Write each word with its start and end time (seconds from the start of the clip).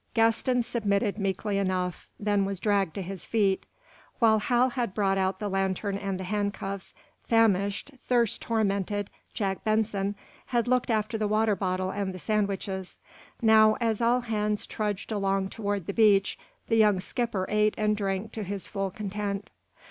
Gaston 0.15 0.63
submitted 0.63 1.19
meekly 1.19 1.59
enough, 1.59 2.09
then 2.19 2.43
was 2.43 2.59
dragged 2.59 2.95
to 2.95 3.03
his 3.03 3.27
feet. 3.27 3.67
While 4.17 4.39
Hal 4.39 4.69
had 4.69 4.95
brought 4.95 5.19
out 5.19 5.37
the 5.37 5.47
lantern 5.47 5.95
and 5.95 6.19
the 6.19 6.23
handcuffs, 6.23 6.95
famished, 7.25 7.91
thirst 8.07 8.41
tormented 8.41 9.11
Jack 9.35 9.63
Benson 9.63 10.15
had 10.47 10.67
looked 10.67 10.89
after 10.89 11.19
the 11.19 11.27
water 11.27 11.55
bottle 11.55 11.91
and 11.91 12.15
the 12.15 12.17
sandwiches. 12.17 12.99
Now, 13.43 13.77
as 13.79 14.01
all 14.01 14.21
hands 14.21 14.65
trudged 14.65 15.11
along 15.11 15.49
toward 15.49 15.85
the 15.85 15.93
beach 15.93 16.35
the 16.65 16.77
young 16.77 16.99
skipper 16.99 17.45
ate 17.47 17.75
and 17.77 17.95
drank 17.95 18.31
to 18.31 18.41
his 18.41 18.67
full 18.67 18.89
content. 18.89 19.51